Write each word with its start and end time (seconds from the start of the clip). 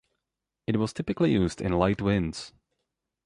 It 0.65 0.77
was 0.77 0.93
typically 0.93 1.31
used 1.31 1.61
in 1.61 1.73
light 1.77 2.01
winds. 2.01 2.53